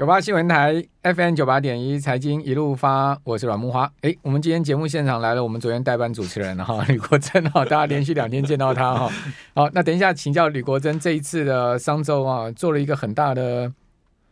[0.00, 3.92] 九八新闻台 FM 九八点一财经一路发，我是阮木花。
[4.02, 9.12] 哎，我们今天节目现场来了，我们昨天代班主持人哈 吕国珍哈，大家连续两天见到他哈。
[9.56, 13.72] 好，那等一下请教吕国珍，这一次的商周啊，做了一个很大的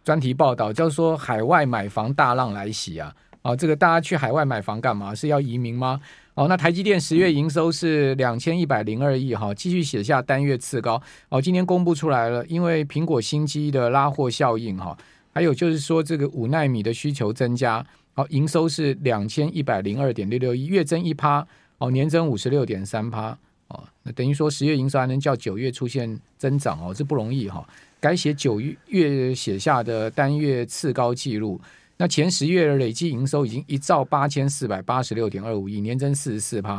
[0.05, 3.13] 专题报道，叫做海外买房大浪来袭啊。
[3.43, 5.13] 啊，这个大家去海外买房干嘛？
[5.13, 6.01] 是要移民吗？
[6.35, 11.03] 哦，那台积电十月营收是两千一百零二亿哈，继续写下单月次高。
[11.29, 14.97] 哦，今天公布出来了，因为苹果新机的拉货效应哈。
[15.37, 23.37] 还有就是说，这个五奈米的需求增加，好，营收是两千一百零二点六六亿，月增一趴，哦，年增五十六点三趴，
[23.69, 27.69] 哦，那等于说十月营收还能叫九月出现增长哦，这不容易哈，
[28.01, 31.61] 改写九月写下的单月次高纪录。
[31.99, 36.77] 那前十月累计营收已经一兆八千四百八十六点二五亿，年增四十四趴，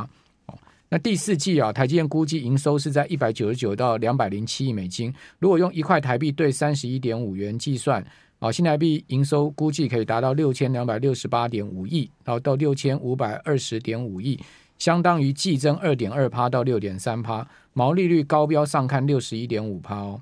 [0.47, 0.57] 哦，
[0.89, 8.03] 那第四季啊，台积电估计营收是在一百九十九到两百零七亿美金，如果用一块台币兑三十一点五元计算。
[8.39, 14.39] 好，新台币营收估计可以达到六千两百六十八点五亿，然后到六千五百二十点五亿，
[14.77, 20.21] 相当于季增二点二趴到六点三趴，毛利率高标上看六十一点五趴哦。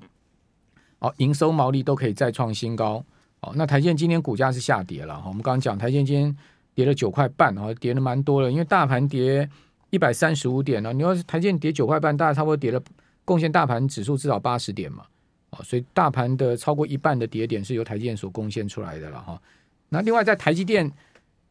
[0.98, 3.04] 好，营收毛利都可以再创新高。
[3.40, 6.34] 哦，那台建今天股价是下跌了哈，我们刚刚讲台建今天
[6.74, 9.46] 跌了九块半，然后跌了蛮多了，因为大盘跌
[9.90, 12.82] 一百三十五点呢，你要是台建跌九块半，大概差不多跌了，
[13.26, 15.04] 贡献大盘指数至少八十点嘛。
[15.50, 19.40] 哦所以大盘的超过一半的跌点是由台积电所贡献出来的了哈。
[19.88, 20.90] 那另外在台积电，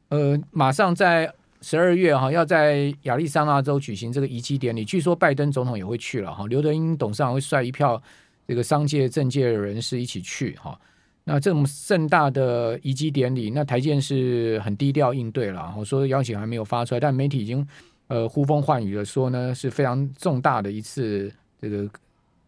[0.10, 6.46] 呃，马上在十二月哈要在亚利桑那州举行这个移机典礼，据说拜登总统也会去了哈。
[6.48, 8.00] 刘德英董事长会率一票
[8.46, 10.78] 这个商界政界人士一起去哈。
[11.24, 17.66] 那这种盛大的移机典礼，那台积电是很低调应对了，我说邀请还没有发出来，但媒体已经
[18.08, 21.90] 呃呼风唤雨了，说呢是非常重大的一次这个。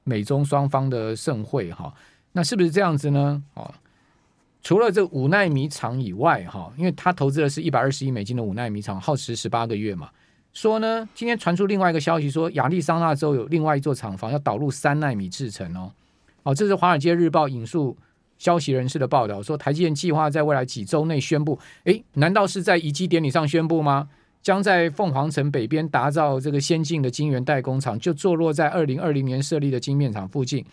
[0.07, 1.93] 美中双方的盛会哈，
[2.31, 3.43] 那是不是这样子呢？
[3.55, 3.69] 哦，
[4.63, 10.09] 除了这五奈米厂以外哈，因为他投资的是一百二十亿美金的五奈米厂，耗时十八个月嘛。
[10.53, 15.91] 说呢，今天传出另外一个消息，说亚利桑那州有另外一座厂房要导入三奈米制程哦。
[16.43, 17.97] 哦，这是《华尔街日报》引述
[18.37, 21.59] 消息人士的报道，说台积电计划在未来几周内宣布。
[21.83, 24.07] 诶，难道是在移机典礼上宣布吗？
[24.41, 30.65] 将在凤凰城北边打造这个先进的晶圆代工厂，就坐落在二零二零年设立的晶面厂附近。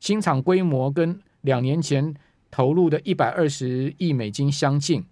[0.00, 2.12] 新厂规模跟两年前
[2.50, 5.04] 投入的一百二十亿美金相近。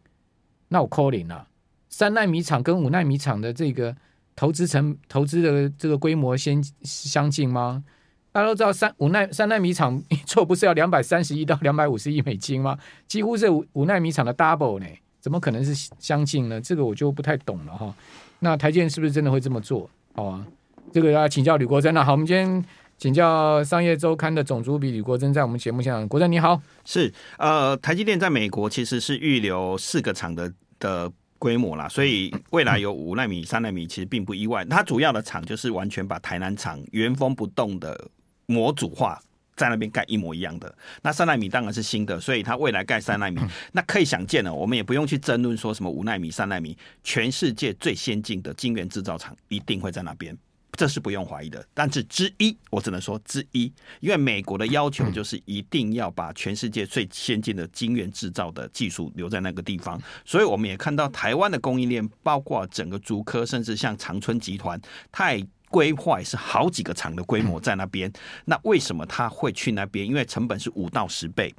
[0.68, 1.46] 那我 calling 了，
[1.88, 3.96] 三奈米厂跟五奈米厂的这个
[4.34, 7.84] 投资成投资的这个规模先相近吗？
[8.32, 12.78] 大家都知道三五奈三奈米厂一 做不是要两百三十亿到两百五十亿美金吗？
[13.06, 14.86] 几乎是五五奈米厂的 double 呢。
[15.20, 16.60] 怎么可能是相近呢？
[16.60, 17.94] 这个我就不太懂了哈。
[18.38, 19.88] 那台积电是不是真的会这么做？
[20.14, 20.46] 好啊，
[20.92, 22.04] 这个要请教吕国珍了。
[22.04, 22.64] 好，我们今天
[22.96, 26.08] 请教商业周刊的总主笔吕国珍，在我们节目现场。
[26.08, 34.64] 国珍你好，是呃，台积电在美国其实是预留四个厂的的规模啦，所以未来有五纳米、三纳米其实并不意外。
[34.64, 38.08] 它主要的厂就是完全把台南厂原封不动的
[38.46, 39.20] 模组化。
[39.60, 43.38] 在那边盖一模一样的，那三纳米当然是新的，所以它未来盖三纳米，
[43.72, 44.50] 那可以想见了。
[44.50, 50.34] 我们也不用去争论说什么五纳米、三纳米，全世界最先进的晶圆制造厂一定会在那边，
[50.72, 51.62] 这是不用怀疑的。
[51.74, 64.80] 但是之一，我只能说之一，因为美国的要求就是一定要把全世界最先进的晶圆制造的技术留在那个地方，所以我们也看到台湾的供应链，包括整个竹科，甚至像长春集团，
[65.12, 65.46] 太。
[65.70, 68.12] 规划是好几个厂的规模在那边，
[68.44, 70.06] 那为什么他会去那边？
[70.06, 71.54] 因为成本是五到十倍。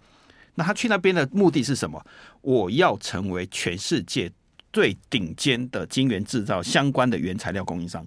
[0.56, 2.06] 那他去那边的目的是什么？
[2.42, 4.30] 我要成为全世界
[4.74, 8.06] 最顶尖的晶圆制造相关的原材料供应商。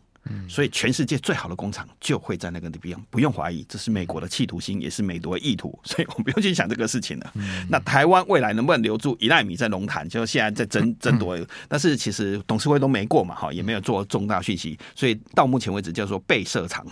[0.48, 5.78] 所以全世界最好的工厂就会在那个地方，不用怀疑，这是美国的企图心，也是美国的意图。
[5.84, 7.32] 所以我们不用去想这个事情了。
[7.68, 10.08] 那台湾未来能不能留住一奈米在龙潭？
[10.08, 16.84] 就现在在争争夺，但是其实董事会都没过嘛，哈，也没有做重大讯息，所以到目前为止叫做被设厂，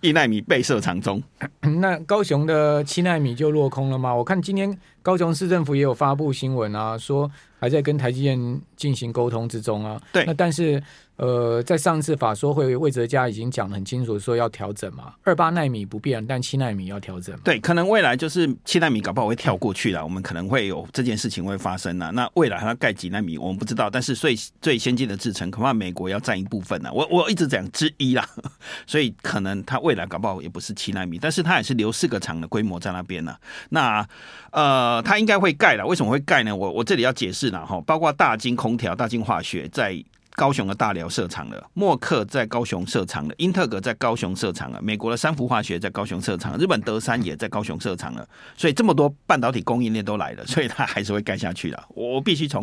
[0.00, 1.22] 一奈米被设厂中。
[1.80, 4.14] 那高雄的七奈米就落空了吗？
[4.14, 10.00] 我看今天高雄市政府也有发布新闻啊，说还在跟台积电进行沟通之中啊。
[10.12, 10.82] 对，那但是。
[11.16, 17.34] 呃，在上次法说会，魏哲家已经讲的很清楚，说要调整嘛，二八纳米不变，但七纳米要调整。
[17.38, 22.12] 对，可能未来就是七纳米搞不好会跳过去了，我们可能会有这件事情会发生了。
[22.12, 26.90] 那未来它盖几纳米，我们不知道，但是最最先进的制程，恐怕美国要占一部分呢。
[26.92, 28.28] 我我一直讲之一啦，
[28.86, 33.34] 所以可能它未来搞不好也不是七纳米，但是它也是留四个厂的规模在那边呢。
[33.70, 34.06] 那
[34.50, 36.54] 呃，它应该会盖了，为什么会盖呢？
[36.54, 40.04] 我我这里要解释了哈，包括大金空调、大金化学在。
[40.38, 51.84] 高雄的大寮设厂了，默克在高雄设厂了，英特格在高雄设厂了，美国的三福化学在高雄设厂，日本德山也在高雄设厂了，所以这么多半导体供应链都来了，所以它还是会盖下去的。
[51.94, 52.62] 我必须从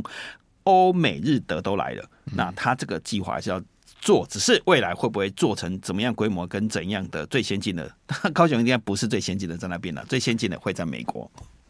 [0.66, 2.06] 欧美日德都来了，
[2.36, 3.60] 那它这个计划是要
[4.00, 7.92] 做，只是未来会不会做成怎么样规模跟怎样的最先进的？
[8.36, 11.28] 高雄应该不是最先进的在那边了，最先进的会在美国。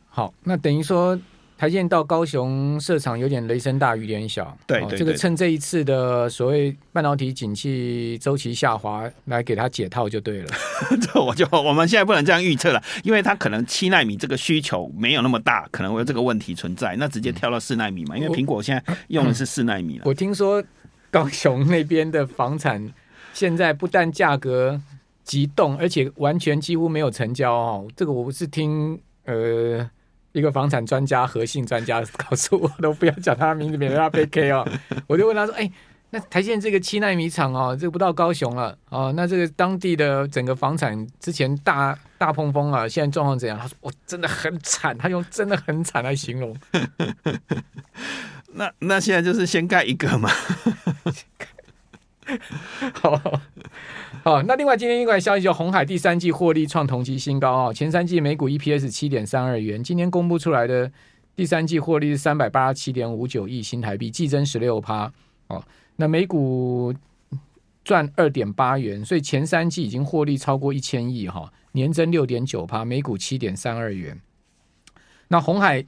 [0.09, 1.17] 好，那等于说。
[1.63, 10.47] 台积电到高雄设厂有点雷声大雨点小，对，对，对，这个趁这一次的所谓半导体景气周期下滑来给他解套就对了。
[10.99, 20.01] 这我就我们现在不能这样预测了，因为他可能七纳米这个需求没有那么大，可能会有这个问题存在，那直接跳到四纳米嘛，因为苹果现在用的是四纳米了。
[20.03, 20.61] 我， 我听说
[21.09, 22.91] 高雄那边的房产
[23.33, 24.81] 现在不但价格
[25.23, 27.87] 急冻，而且完全几乎没有成交哦。
[27.95, 29.89] 这个我不是听呃。
[30.33, 34.67] 一个房产专家、核心专家告诉我，都不要讲他的名字，免得他被 K 哦。
[35.07, 35.71] 我就问他说：“哎、欸，
[36.09, 46.55] 那台积电这个七纳米厂哦，这个不到高雄了哦，那这个当地的整个房产之前大大碰风啊，现在状况怎样？”他说：“我真的很惨。”他用“真的很惨”来形容。
[48.55, 50.29] 那那现在就是先盖一个嘛。
[53.01, 53.41] 好，
[54.23, 60.91] 好，那另外今天另外消息，就红海第三季获利创同期新高啊，前三季每股 EPS 七点三二元，今天公布出来的
[61.35, 65.11] 第三季获利是三百八十七点五九亿新台币，季增十六趴
[65.47, 65.63] 哦，
[65.97, 66.93] 那每股
[67.83, 74.19] 赚二点八元，所以前三季已经获利超过一千亿哈，年增六点九趴，每股七点三二元。
[75.27, 75.83] 那红海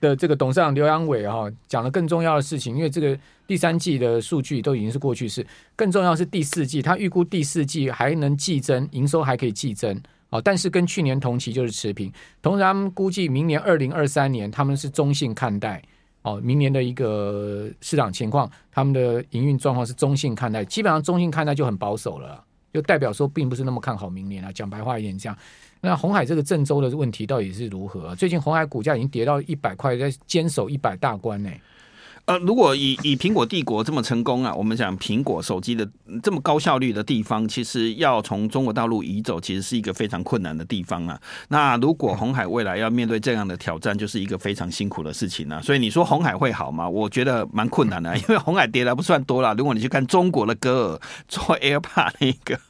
[0.00, 10.00] 的这个董事长刘扬伟哈讲了更重要的事情，因为这个第三季的数据都已经是过去式，更重要是第四季，他预估第四季还能季增，营收还可以季增
[10.30, 12.12] 哦，但是跟去年同期就是持平。
[12.40, 15.82] 同时，他们估计明年二零二三年他们是中性看待
[16.22, 22.42] 哦，明年的一个市场情况，他们的营运状况是中性看待，基本上中性看待就很保守了，
[22.72, 24.52] 就代表说并不是那么看好明年啊。
[24.52, 25.36] 讲白话一点，这样。
[25.80, 28.14] 那红海这个郑州的问题到底是如何？
[28.14, 31.50] 最近红海股价已经跌到一百块，在坚守一百大关呢。
[32.26, 35.88] 呃，如果以以苹果帝国这么成功啊，我们讲苹果手机的
[36.22, 41.20] 这么高效率的地方，其实要从中国大陆移走，其实是一个非常困难的地方啊。
[41.48, 45.60] 那如果红海未来要面对这样的挑战，就是一个非常辛苦的事情啊。
[45.62, 46.88] 所以你说红海会好吗？
[46.88, 49.54] 我觉得蛮困难的，因为红海跌的不算多了。
[49.54, 52.60] 如果你去看中国的歌尔做 AirPod 那个，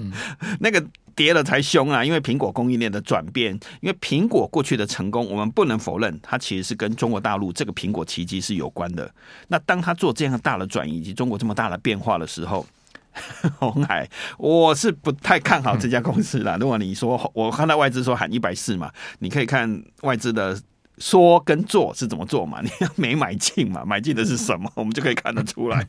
[0.00, 0.12] 嗯，
[0.60, 0.84] 那个。
[1.16, 2.02] 跌了才凶啊！
[2.02, 3.52] 因为苹果供应链的转变，
[3.82, 9.12] 因为苹果过去的成功，我们不能否认，它其实是跟中国大陆这个苹果奇迹是有关的。
[9.48, 12.64] 那当它做这样大的转移以及中国这么大的变化的时候，
[13.58, 14.08] 红海，
[14.38, 16.56] 我是不太看好这家公司啦。
[16.58, 20.58] 如果你说，我看到外资说喊一百四嘛，你可以看外资的
[20.96, 22.62] 说跟做是怎么做嘛？
[22.64, 23.84] 你没买进嘛？
[23.84, 24.70] 买进的是什么？
[24.74, 25.86] 我们就可以看得出来。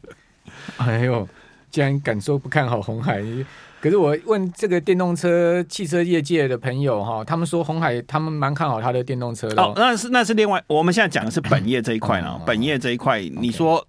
[0.76, 1.30] 哎呦，
[1.70, 3.24] 既然敢说不看好红海。
[3.82, 9.60] 可是我问这个电动车汽车业界的朋友哈，他们说红海他们蛮看好他的电动车的。
[9.60, 12.40] 哦，那是那是另外，我们现在讲的是本业这一块呢。
[12.46, 13.84] 本业这一块，你说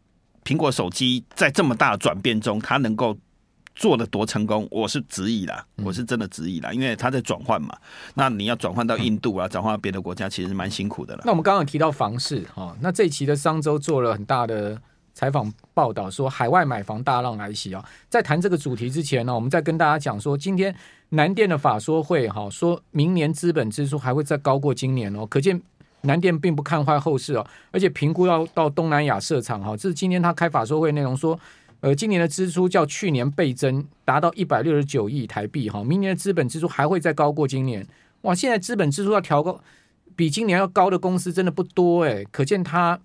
[0.44, 3.14] 苹果手机在这么大的转变中，它能够
[3.76, 4.66] 做的多成功？
[4.70, 7.76] 我是质疑啦，我是真的质疑啦，因为它在转换嘛。
[8.14, 11.22] 那你要转换到印度啊，转换到别的国家，其实蛮辛苦的了。
[11.26, 14.80] 那我们刚刚有提到房市哈，那这一期的商周做了很大的。
[15.14, 17.84] 采访报道说，海外买房大浪来袭啊！
[18.08, 20.74] 在谈这个主题之前呢，我们再跟大家讲说，今天
[21.10, 25.60] 南电的法说会哈，说明年资本支出还会再高过今年哦，可见
[26.02, 31.38] 南电并不看坏后市哦，而且评估要到东南亚设厂哈，这是今天他开法说会内容说，
[31.80, 37.86] 呃，今年的支出较去年倍增，达到一百六十九亿台币哈，明年的资本支出还会再高过今年
[38.22, 38.34] 哇！
[38.34, 39.60] 现在资本支出要调高，
[40.16, 42.98] 比今年要高的公司真的不多诶，可见他。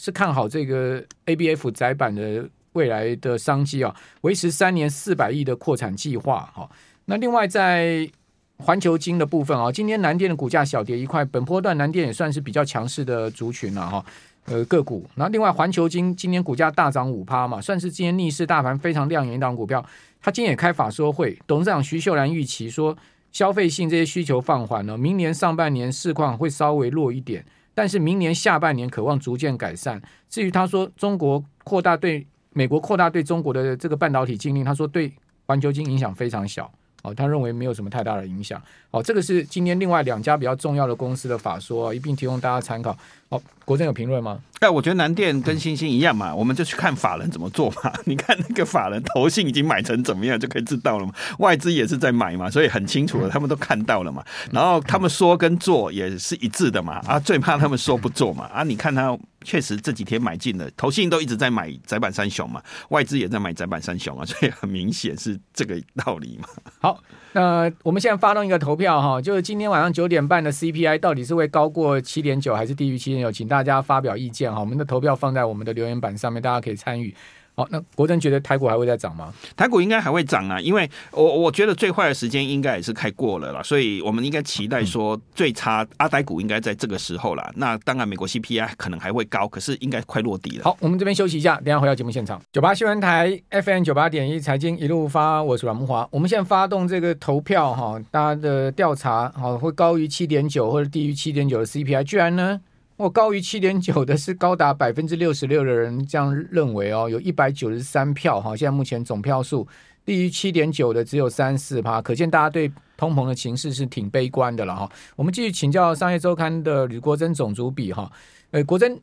[0.00, 6.66] 是看好这个 ABF 载板的未来的商机啊，维持三年四百亿的扩产计划哈。
[7.04, 8.10] 那另外在
[8.56, 14.02] 环球晶的部分啊，今天南电的股价小跌一块，本波段南电也算是比较强势的族群了哈。
[14.46, 15.06] 呃，个股。
[15.16, 19.84] 那另外环球晶今天股价大涨五趴嘛，算是今天逆势大盘非常亮眼一档股票。
[20.22, 22.96] 他今天也开法说会，董事长徐秀兰预期说，
[23.32, 27.44] 消费性这些需求放缓了，明年上半年市况会稍微弱一点。
[27.80, 29.98] 但是明年下半年渴望逐渐改善。
[30.28, 35.10] 至于他说中国扩大对美国扩大对中国的这个半导体禁令，他说对
[35.46, 36.70] 环球金影响非常小。
[37.02, 38.60] 哦，他认为没有什么太大的影响。
[38.90, 42.96] 哦，这个是今天另外两家比较重要的公司的法说，一并提供大家参考。
[43.28, 44.40] 哦，国珍有评论吗？
[44.58, 47.92] 哎，我觉得南电跟欣兴一样嘛，我们就去看法人怎么做嘛。
[48.04, 51.12] 你看那个法人投信已经买成怎么样，就可以知道了嘛。
[51.38, 54.24] 外资也是在买嘛，所以很清楚了，他们都看到了嘛。
[54.50, 56.94] 然后他们说跟做也是一致的嘛。
[57.06, 58.46] 啊，最怕他们说不做嘛。
[58.52, 66.48] 啊，你看他确实这几天买进了，投信都一直在买窄板三雄嘛，外资也在买窄板三雄啊，所以很明显是这个道理嘛。
[66.78, 74.60] 好，那我们现在发动一个投票哈，就是今天晚上九点半的 CPI 到底是会高过七点九还是低于七点九，请大家发表意见哈。
[74.60, 77.14] 我们的投票放在我们的留言板上面，大家可以参与。
[77.60, 79.30] 好，那国珍觉得台股还会再涨吗？
[79.54, 87.52] 台股应该还会涨啊，因为我我觉得最坏的时间应该也是开过了啦，所以我们应该期待说最差阿呆股应该在这个时候啦。
[87.56, 90.64] 那当然，美国 CPI 可能还会高，可是应该快落地了。
[90.64, 92.40] 好，我们这边休息一下，等下回到节目现场。
[92.50, 96.08] 九八新闻台 FM 九八点一财经一路发，我是阮木华。
[96.10, 102.58] 我们现在发动这个投票哈，大家的调查哈会高于七点九或者低于七点九的 CPI，居然呢？
[103.00, 109.66] 我高于七点九的是高达百分之六十六的人这样认为哦，有一百九十三票哈，现在目前总票数
[110.04, 114.86] 低于七点九的只有三四趴，可见大家对通膨的情势是挺悲观的了哈。
[115.16, 118.12] 我们继续请教商业周刊的吕国珍总主笔哈，
[118.50, 119.00] 呃，国珍，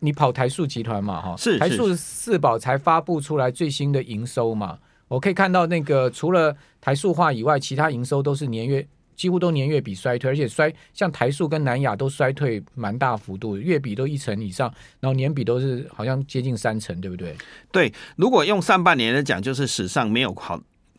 [0.00, 1.34] 你跑台塑集团嘛哈？
[1.38, 4.78] 是台塑四宝才发布出来最新的营收嘛？
[5.08, 8.86] 我可以看到那个除了台塑化以外，其他营收都是年月。
[9.18, 17.34] 几乎都年月比衰退，而且衰像台塑跟南亚都衰退蛮大幅度，月比都一成以上，然后年比都是好像接近三成，对不对？
[17.72, 20.58] 对，如果用上半年来讲，就是史上没有好。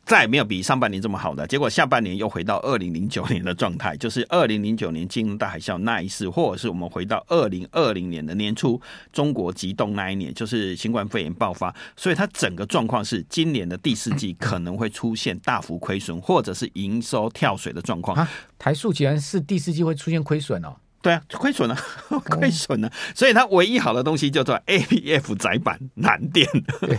[0.10, 8.82] 再也没有比上半年这么好的，结果下半年又回到二零零九年的状态，就是二零零九年金融大海啸那一次，或者是我们回到二零二零年的年初
[9.14, 18.28] 中国急冻那一年，就是新冠肺炎爆发，所以它整个状况是今年的第四季可能会出现大幅亏损，或者是营收跳水的状况。
[18.58, 20.76] 台塑既然是第四季会出现亏损哦。
[21.02, 21.78] 对啊，亏损了，
[22.30, 26.46] 亏损了，所以它唯一好的东西叫做 ABF 窄板 南电。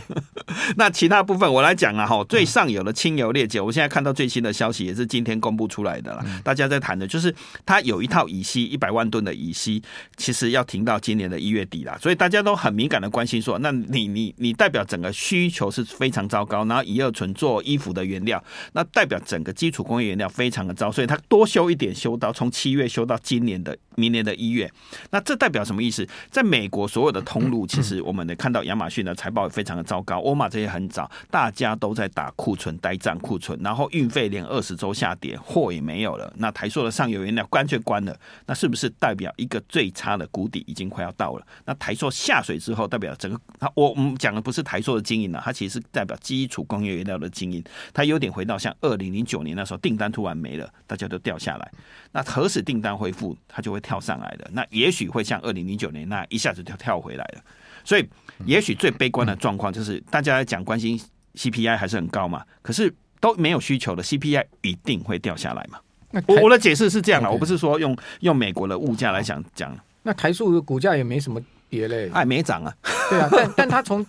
[0.77, 6.25] 那其他部分我来讲啊，哈，最上游的清油裂解，我现在看到最新的消息也是今天公布出来的了。
[6.43, 7.35] 大家在谈的就是
[7.67, 9.83] 它有一套乙烯一百万吨的乙烯，
[10.17, 18.43] 其实要停到今年的一月底了，所以大家都很敏感的关心说，那你你你代表整个需求是非常糟糕，然后乙二醇做衣服的原料，
[18.73, 23.77] 那代表整个基础工业原料非常的糟，所以它多修一点，修到从七月修到今年的。
[23.97, 24.71] 明年的一月，
[25.11, 26.07] 那这代表什么意思？
[26.31, 36.33] 在美国所有的通路，其实我们能看到亚马逊的财报也非常的糟糕，沃尔玛这些很早，大家都在打库存、呆账库存，然后运费连二十周下跌，货也没有了。
[36.37, 38.17] 那台塑的上游原料干脆关了，
[38.47, 41.47] 那是不是代表一个最差的谷底已经快要到了？
[41.65, 51.73] 那台塑下水之后，代表整个它，我们讲的不是台塑的经营了，它其实是代表基础工业原料的经营，它有点回到像二零零九年那时候，订单突然没了，大家都掉下来。
[52.13, 54.49] 那何时订单恢复，它就会跳上来的。
[54.53, 57.43] 那也许会像二零零九年那一下子就跳回来了。
[57.85, 58.07] 所以，
[58.45, 61.01] 也许最悲观的状况就是大家讲关心
[61.35, 65.79] CPI 还是很高嘛，可是都没有需求的 CPI 一定会掉下来嘛。
[66.11, 69.77] 那我我的解释是这样的，我不是说用用美国的物价来讲讲。
[70.03, 72.75] 那台塑的股价也没什么跌嘞，哎，没涨啊。
[73.09, 74.05] 对啊，但 但它从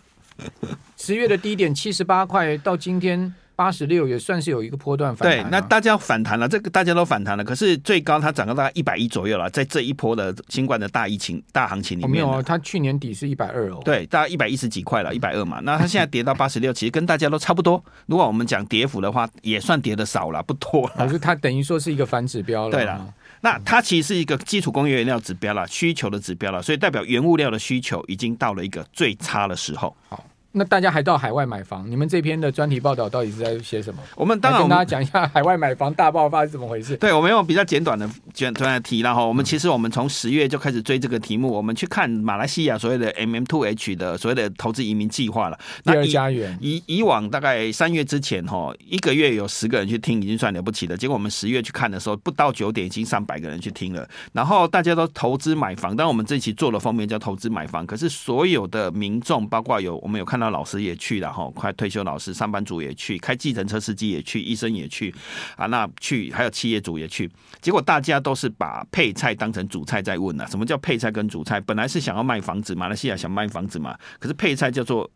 [0.97, 3.33] 十月的低点七十八块到今天。
[3.61, 5.43] 八十六也算是有一个波段反弹。
[5.43, 7.43] 对，那大家反弹了，这个大家都反弹了。
[7.43, 13.79] 可是最高它涨到大概一百一左右了，在这一波的新冠的大疫情大行情里面，没有啊，它去年底是一百二哦。
[13.85, 15.59] 对，大概一百一十几块了，一百二嘛。
[15.61, 17.83] 那它现在跌到八十六，其实跟大家都差不多。
[18.07, 20.93] 如果我们讲跌幅的话，也算跌的少了，不多了。
[20.97, 22.71] 可是它等于说是一个反指标了。
[22.71, 29.95] 对了，那它其实是一个基础工业原料指标了，需求的指标了，所以代表原物料的需求已经到了一个最差的时候。
[30.09, 30.25] 好。
[30.53, 31.89] 那大家还到海外买房？
[31.89, 34.01] 你们这篇的专题报道到底是在写什么？
[34.15, 36.97] 我们当然跟大家讲一下海外买房大爆发是怎么回事。
[36.97, 45.57] 对，我们用比较简短的简短的题，然后我们其实我们从十月就开始追这个题目，我们去看马来西亚所谓的 mm to h 的所谓的投资移民计划了。
[45.83, 46.57] 第二家园。
[46.59, 50.97] 以以往大概三月之前哈，一个月有十个人去听已经算了不起了。
[50.97, 54.05] 结果我们十月去看的时候，不到九点已经上百个人去听了。
[54.33, 61.21] 然后大家都投资买房，但我们这期做的封面叫投资买房，可是所有的民众，包括有我们有看到老师也去。
[61.21, 65.13] 了哈快退休老师、上班族也去，开计程车司机也去，医生也去
[65.55, 67.29] 啊，那去还有企业主也去。
[67.61, 70.47] 结果大家都是把配菜当成主菜在问了。
[70.47, 71.59] 什么叫配菜跟主菜？
[71.59, 75.07] 本来是想要卖房子，马来西亚想卖房子嘛，可是配菜叫做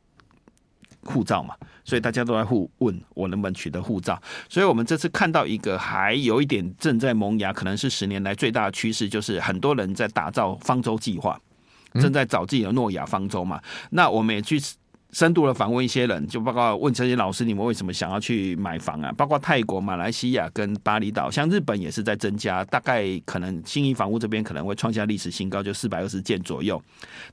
[1.01, 4.21] 护照嘛，所以大家都在互问我能不能取得护照。
[4.47, 11.39] 所以我们这次看到一个还有一点正在萌芽，可能是十年来最大的趋势，就是很多人在打造方舟计划，
[11.93, 13.59] 正在找自己的诺亚方舟嘛。
[13.89, 14.61] 那我们也去。
[15.15, 19.09] 深度的访问一些人，就包括问这些老师，你们为什么想要去买房啊？
[19.15, 26.81] 包括泰国、马来西亚跟巴厘岛，像日本也是在增加，大概可能新一房屋这边可能会创下历史新高，就四百二十件左右。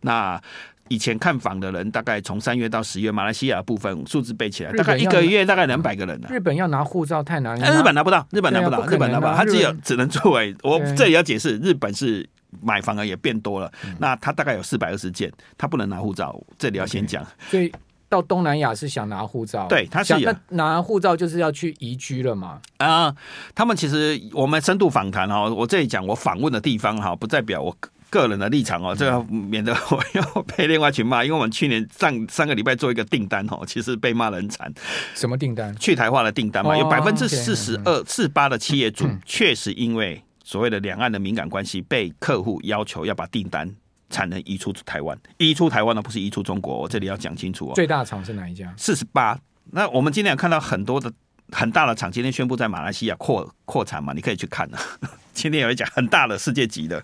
[0.02, 0.40] 那
[0.86, 6.32] 以前看房的人，大概从三月到十月，马来西亚部分数字背起来，大概一个月大概两百个人呢、啊。
[6.32, 12.28] 日本要拿护照太难了，日本拿不到，日本拿不到，日本拿不到，他只有只能作为我这里要解释，日本是。
[12.60, 13.72] 买房啊也变多了。
[13.84, 17.24] 嗯、那他大概有四百二十件，他不能拿护照，这里要先讲。
[17.24, 17.72] Okay, 所以
[18.08, 22.60] 到东南亚是想拿护照，对，他是那拿护照就是要去移居了嘛？
[22.78, 23.16] 啊、呃，
[23.54, 27.76] 他们其实我们深度访谈哈，我这里讲我访问的地方哈，不代表我。
[28.12, 34.70] 个人的立场哦，这个免得我要被另外群骂，因为我们去年上上个礼拜做一个订单哦，其实被骂的很惨。
[35.14, 35.74] 什么订单？
[35.76, 43.74] 去台化的订单嘛，有百分之四十二、四八的企业主确实因为所谓的两岸的敏感关系，被客户要求要把订单
[44.10, 47.72] 产能移出台湾，移出台湾呢不是移出中国，我这里要讲清楚哦。
[47.74, 48.70] 最大厂是哪一家？
[48.76, 49.38] 四十八。
[49.70, 51.10] 那我们今天有看到很多的
[51.52, 54.78] 很大的厂，今天宣布在马来西亚扩扩产嘛，你可以去看啊。
[55.32, 57.02] 今天有一家很大的世界级的。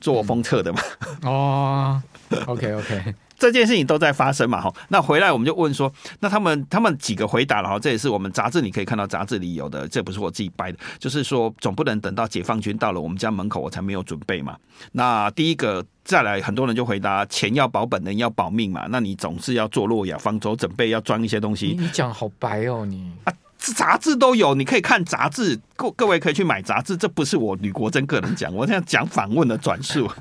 [0.00, 0.80] 做封测的嘛？
[1.22, 2.02] 哦
[2.46, 4.60] ，OK OK， 这件事情都在发生嘛？
[4.60, 14.56] 哈，那回来我们就问说，那他们他们几个回答了哈，这也是我们杂志你可以看到杂志里有的，这不是我自己掰的，就是说总不能等到解放军到了我们家门口我才没有准备嘛。
[14.92, 18.86] 那第一个再来，很多人就回答钱要保本，人要保命嘛。
[18.90, 21.76] 那你总是要做诺亚方舟，准备要装一些东西。
[21.78, 23.32] 你讲好白哦，你啊。
[23.72, 26.96] 杂志都有，你可以看杂志，各各位可以去买杂志。
[26.96, 30.10] 这不是我吕国珍个人讲，我这样讲访问的转述。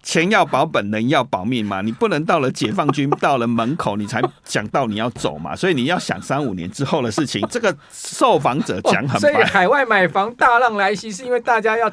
[0.00, 5.54] 钱要保本，人要保命嘛，你不能到了解放军到了门口，你才想到你要走嘛。
[5.54, 7.46] 所以你要想三五年之后的事情。
[7.50, 11.92] 这个受访者讲很白，所以海外买房大浪来袭，是因为大家要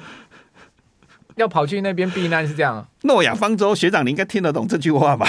[1.36, 2.88] 要跑去那边避难，是这样。
[3.01, 5.27] 诺亚方舟学长，你应该听得懂这句话吧？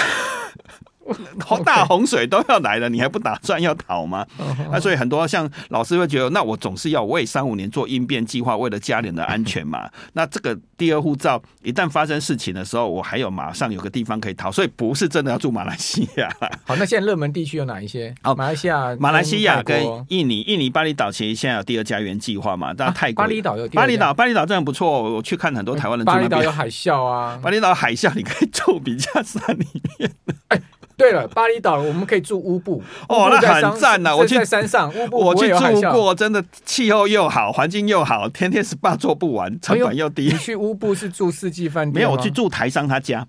[1.65, 4.25] 大洪水都要来了，你还不打算要逃吗？
[4.71, 9.89] 那所以很多像老师会觉得，那我总是要为三五年做应变计划，为了家人的安全嘛。
[10.13, 16.29] 那这个第二护照一旦发生事情的时候，我还有马上有个地方可以逃，所以不是真的要住马来西亚。
[16.65, 18.13] 好，那现在热门地区有哪一些？
[18.23, 22.73] 哦，马来西亚、马来西亚跟印尼，印尼巴厘岛其实现在有第二家园计划嘛。
[22.75, 25.15] 但泰国、巴厘岛有巴厘岛，巴厘岛真的不错。
[25.15, 30.11] 我去看很多台湾人巴厘岛有海啸啊，巴厘岛海啸你可以住比较山里面。
[30.49, 30.61] 哎。
[30.97, 34.15] 对了，巴厘岛我们可以住乌布哦，那很赞呐！
[34.15, 40.23] 我去在山上乌布，我去住过，真的气候又好，环境又好，天天 SPA 做不完，成本又低。
[40.23, 41.93] 你去乌布是住四季饭店？
[41.93, 43.27] 没有，我去住台商他家。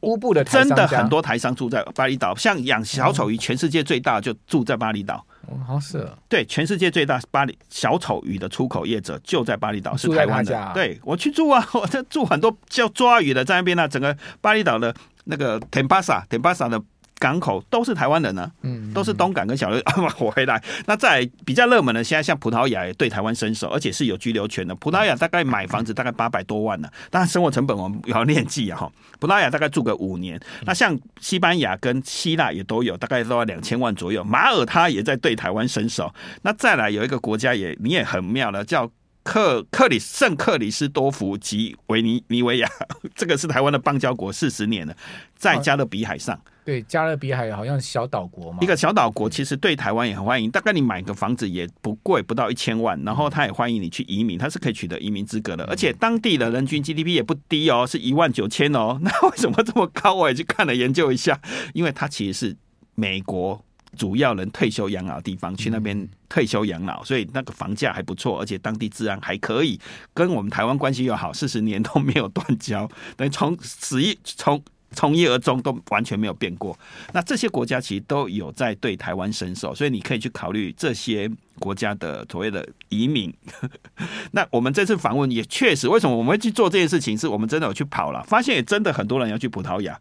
[0.00, 5.22] 乌布的真的很多台商住在巴厘岛，像养小丑鱼，全世界最大就住在巴厘岛。
[5.46, 6.08] 哦，好是。
[6.26, 10.70] 对，全世界最大巴厘小丑鱼的出口业者就在巴厘岛，是台湾的。
[10.72, 16.82] 对，我去住啊， 我在住很多叫抓鱼的在那边呢，整个巴厘岛的那个 Tempasa，Tempasa 的。
[17.20, 19.80] 港口都是台湾人呢，嗯，都是东港跟小琉。
[20.18, 24.74] 我回来，那在比较热门的，现在像葡萄牙也对台湾伸手，而且是有居留权的。
[24.76, 28.92] 葡萄牙大概买房子大概八百多万呢，当然生活成本我们要念记啊哈。
[29.18, 34.24] 葡萄牙大概住个五年，那像西班牙跟希腊也都有，大概都要两千万左右。
[34.24, 36.10] 马耳他也在对台湾伸手。
[36.40, 38.90] 那再来有一个国家也你也很妙了，叫
[39.22, 42.68] 克克里圣克里斯多福及维尼尼维亚，
[43.14, 44.96] 这个是台湾的邦交国四十年了，
[45.36, 46.40] 在加勒比海上。
[46.70, 50.48] 对，加勒比海好像小岛国嘛，一个小岛国其实对台湾也很欢迎。
[50.48, 55.64] 大概你买个房子也不贵，不到一千万，然后他也欢迎你去移民，他是可以取得移民资格的。
[55.64, 58.96] 而且当地的人均 GDP 也不低哦，是一万九千哦。
[59.02, 60.14] 那为什么这么高？
[60.14, 61.36] 我也去看了研究一下，
[61.74, 62.56] 因为它其实是
[62.94, 63.60] 美国
[63.96, 69.76] 主要人退休养老地方，去那边退休养老，所以那个房价还不错，而且当地治安还可以，
[70.14, 74.62] 跟我们台湾关系又好，四十年都没有断交，等于从十一从。
[74.92, 76.78] 从一而终都完全没有变过。
[77.12, 83.32] 那这些国家其实都有在对台湾伸手，所以你可以去考虑这些国家的所谓的移民。
[84.32, 87.18] 那我们这次访问也确实，为什么我们会去做这件事情？
[87.18, 89.98] 是我们真的有去跑了，发现也真的很多人要去葡萄牙。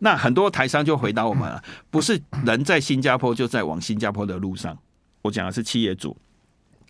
[0.00, 4.78] 那很多台商就回答我们了，不是人在新加坡就在往新加坡的路上。
[5.22, 6.16] 我讲的是企业主。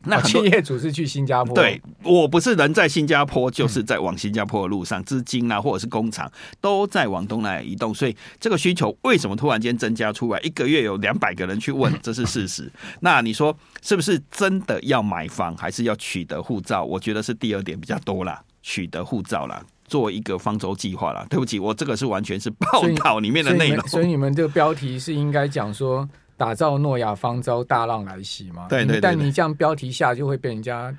[0.04, 1.54] 那企业主是去新加坡？
[1.54, 10.40] 对，我不是人在新加坡，就是在往新加坡的路上，资金啊，或者是工厂都在往东南亚移动，所以这个需求为什么突然间增加出来？
[10.40, 12.72] 一个月有两百个人去问， 这是事实。
[13.00, 16.82] 那你说是不是真的要买房，还是要取得护照？
[16.82, 21.26] 我觉得是第二点比较多啦，取得护照啦，做一个方舟计划啦。
[21.28, 26.08] 对不起，我这个是完全是报道里面的内容，所以你们这个标题是应该讲说。
[26.40, 28.66] 打造诺亚方舟，大浪来袭嘛？
[28.66, 30.90] 对对，对，对，但你这样标题下就会被人家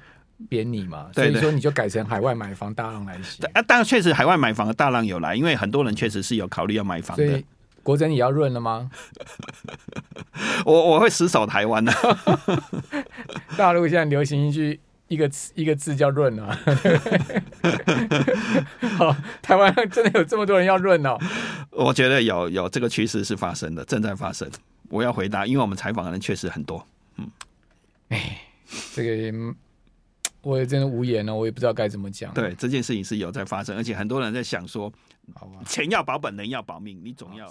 [0.47, 1.07] 贬你嘛？
[1.15, 3.43] 所以说你就改成海外买房大浪来袭。
[3.47, 7.43] 啊，当然确实海外买房的大浪有来，因为很多人确实是有考虑要买房的。
[7.81, 8.91] 国珍也要润了吗？
[10.63, 11.91] 我我会死守台湾的。
[13.57, 16.55] 大陆现在流行一句一个词一个字叫润啊。
[18.95, 21.17] 好，台湾真的有这么多人要润哦？
[21.71, 24.47] 我觉得有有这个趋势是发生的，正在发生。
[24.91, 26.85] 我要回答，因为我们采访的人确实很多。
[27.15, 27.27] 嗯，
[28.09, 28.41] 哎，
[28.93, 29.55] 这个
[30.41, 32.33] 我也真的无言了，我也不知道该怎么讲。
[32.33, 34.91] 对，这件事情是有在发生，而且很多人在想说，
[35.65, 37.49] 钱要保本，人要保命，你总要。